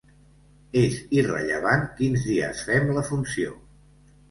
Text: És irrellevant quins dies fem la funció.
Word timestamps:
És 0.79 0.97
irrellevant 1.17 1.85
quins 2.01 2.25
dies 2.31 2.65
fem 2.73 2.91
la 2.99 3.07
funció. 3.13 3.57